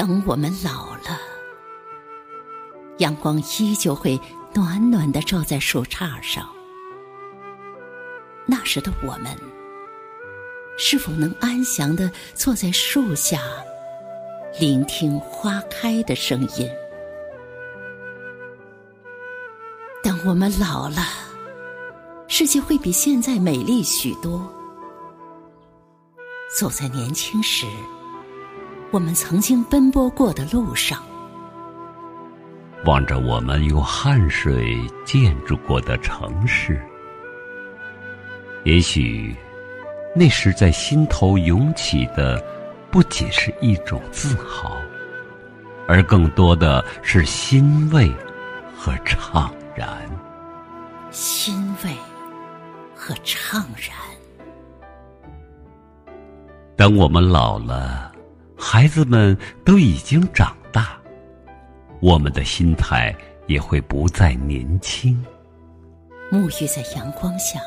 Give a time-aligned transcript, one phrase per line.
[0.00, 1.20] 等我们老了，
[3.00, 4.18] 阳光依旧会
[4.54, 6.48] 暖暖的照在树杈上。
[8.46, 9.36] 那时的我们，
[10.78, 13.42] 是否能安详的坐在树下，
[14.58, 16.66] 聆听花开的声音？
[20.02, 21.02] 当我们老了，
[22.26, 24.50] 世界会比现在美丽许多。
[26.58, 27.66] 走在年轻时，
[28.92, 31.00] 我们曾经奔波过的路上，
[32.84, 36.80] 望着我们用汗水建筑过的城市。
[38.64, 39.34] 也许，
[40.14, 42.44] 那时在心头涌起的，
[42.90, 44.76] 不仅是一种自豪，
[45.86, 48.12] 而更多的是欣慰
[48.76, 49.88] 和怅然。
[51.12, 51.92] 欣慰
[52.92, 53.96] 和怅然。
[56.76, 58.09] 等我们老了，
[58.62, 60.90] 孩子们都已经长大，
[61.98, 63.12] 我们的心态
[63.46, 65.18] 也会不再年轻。
[66.30, 67.58] 沐浴在阳光下。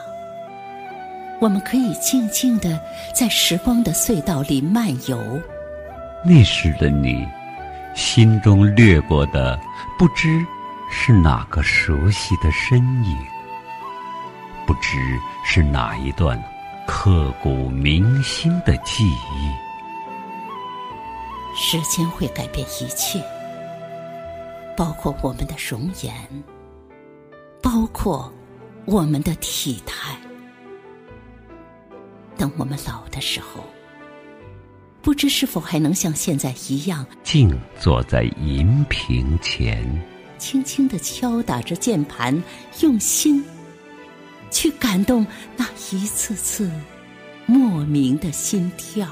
[1.41, 2.80] 我们可以静静的
[3.14, 5.19] 在时光的隧道里漫游。
[6.23, 7.27] 那时的你，
[7.95, 9.59] 心中掠过的，
[9.97, 10.45] 不知
[10.91, 13.17] 是哪个熟悉的身影，
[14.67, 16.41] 不知是哪一段
[16.86, 19.62] 刻骨铭心的记忆。
[21.56, 23.23] 时间会改变一切，
[24.76, 26.14] 包括我们的容颜，
[27.62, 28.32] 包括
[28.86, 30.18] 我们的体态。
[32.36, 33.64] 等我们老的时候，
[35.02, 39.86] 不知是否还能像现在一样，静坐在银屏前，
[40.39, 42.42] 轻轻的敲打着键盘，
[42.82, 43.45] 用心
[44.50, 45.26] 去感动
[45.56, 46.72] 那一次次
[47.45, 49.08] 莫名的心跳。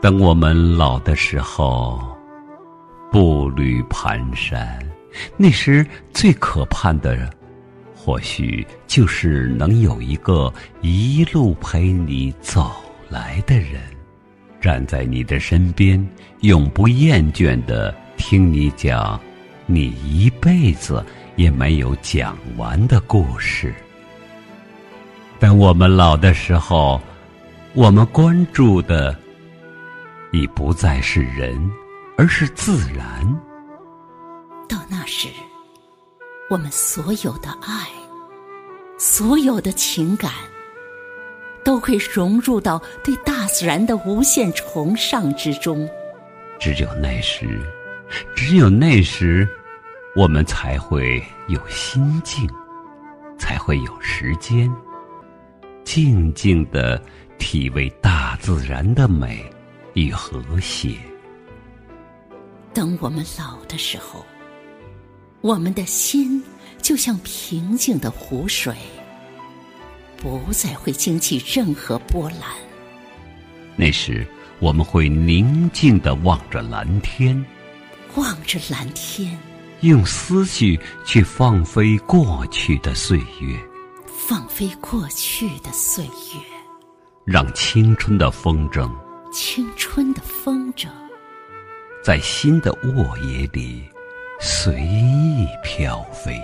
[0.00, 2.00] 等我们老的时候，
[3.10, 4.78] 步履蹒跚，
[5.36, 7.28] 那时最可盼的。
[7.96, 10.50] 或许就是能有一个
[10.80, 12.70] 一路陪你走
[13.08, 13.82] 来的人，
[14.60, 16.08] 站在你的身边，
[16.40, 19.20] 永不厌倦的听你讲
[19.66, 21.04] 你一辈子
[21.36, 23.74] 也没有讲完的故事。
[25.40, 27.00] 等我们老的时候，
[27.74, 29.14] 我们关注的
[30.32, 31.70] 已不再是人，
[32.16, 33.24] 而是自然。
[34.68, 35.28] 到那时。
[36.50, 37.86] 我们所有的爱，
[38.98, 40.32] 所有的情感，
[41.62, 45.86] 都会融入到对大自然的无限崇尚之中。
[46.58, 47.60] 只有那时，
[48.34, 49.46] 只有那时，
[50.16, 52.48] 我们才会有心境，
[53.38, 54.74] 才会有时间，
[55.84, 56.98] 静静的
[57.38, 59.44] 体味大自然的美
[59.94, 60.96] 与和谐。
[62.72, 64.24] 等我们老的时候。
[65.40, 66.42] 我们的心
[66.82, 68.74] 就像平静的湖水，
[70.16, 72.40] 不再会惊起任何波澜。
[73.76, 74.26] 那时，
[74.58, 77.40] 我们会宁静的望着蓝天，
[78.16, 79.38] 望着蓝天，
[79.82, 83.56] 用思绪去放飞过去的岁月，
[84.06, 86.10] 放飞过去的岁月，
[87.24, 88.90] 让青春的风筝，
[89.30, 90.88] 青春的风筝，
[92.02, 93.84] 在新的沃野里。
[94.40, 96.40] 随意飘飞。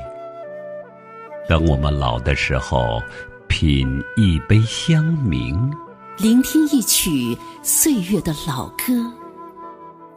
[1.49, 3.01] 等我们老的时候，
[3.47, 5.73] 品一杯香茗，
[6.19, 9.13] 聆听一曲岁月的老歌，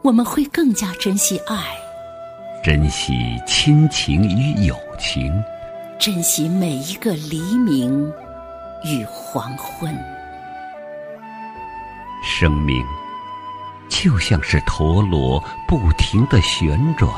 [0.02, 1.56] 我们会更加珍惜爱，
[2.64, 5.32] 珍惜亲情与友情，
[6.00, 8.12] 珍惜每一个黎明
[8.84, 9.96] 与黄昏。
[12.38, 12.86] 生命
[13.88, 17.10] 就像是陀螺，不停的旋转。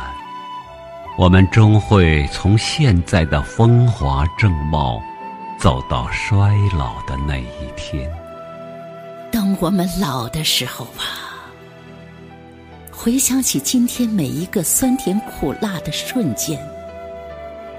[1.19, 4.99] 我们终会从现在的风华正茂，
[5.59, 8.11] 走到衰老的那一天。
[9.31, 11.45] 等我们老的时候啊，
[12.91, 16.59] 回想起今天每一个酸甜苦辣的瞬间，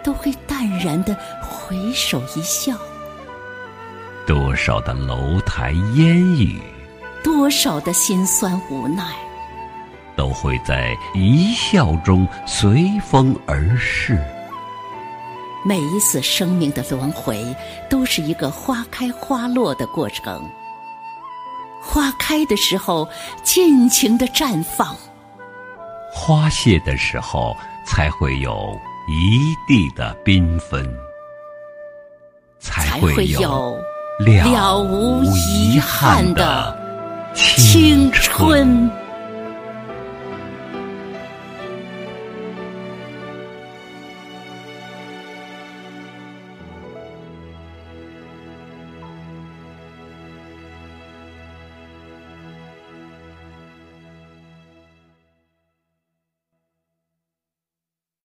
[0.04, 2.78] 都会淡然的回首一笑。
[4.28, 6.62] 多少的楼台烟雨，
[7.23, 9.03] 多少的辛酸无奈。
[10.15, 14.19] 都会在一笑中随风而逝。
[15.63, 17.44] 每一次生命的轮回，
[17.89, 20.47] 都是一个花开花落的过程。
[21.81, 23.07] 花开的时候，
[23.44, 24.95] 尽情的绽放；
[26.13, 28.77] 花谢的时候，才会有
[29.07, 30.88] 一地的缤纷，
[32.59, 33.75] 才会有
[34.19, 36.77] 了无遗憾的
[37.33, 39.00] 青春。